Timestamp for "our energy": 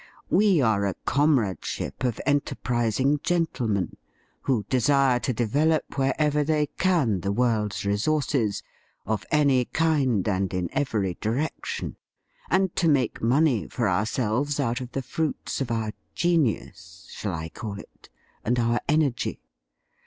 18.57-19.39